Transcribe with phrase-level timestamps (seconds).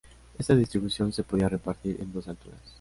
[0.39, 2.59] Esta distribución se podía repartir en dos alturas.